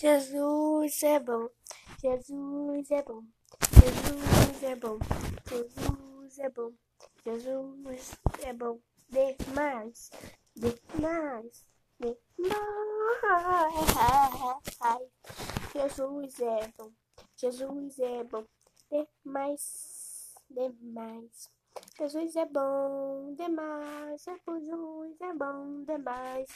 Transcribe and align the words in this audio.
Jesus 0.00 1.02
é 1.02 1.18
bom, 1.18 1.48
Jesus 2.00 2.88
é 2.92 3.02
bom, 3.02 3.24
Jesus 3.74 4.62
é 4.62 4.76
bom, 4.76 4.98
Jesus 5.48 6.38
é 6.38 6.48
bom, 6.50 6.72
Jesus 7.24 8.12
é 8.44 8.52
bom 8.52 8.78
demais, 9.08 10.10
demais, 10.54 11.64
demais. 11.98 12.14
Jesus 15.74 16.40
é 16.42 16.68
bom, 16.78 16.92
Jesus 17.36 17.98
é 17.98 18.22
bom. 18.22 18.44
Demais, 18.92 20.34
demais. 20.48 21.50
Jesus 21.98 22.36
é 22.36 22.46
bom 22.46 23.34
demais, 23.34 24.24
Jesus 24.24 25.20
é 25.22 25.32
bom 25.34 25.82
demais. 25.82 26.48